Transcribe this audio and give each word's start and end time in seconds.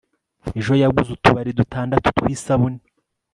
ejo 0.59 0.73
yaguze 0.81 1.09
utubari 1.11 1.51
dutandatu 1.59 2.07
twisabune 2.17 2.79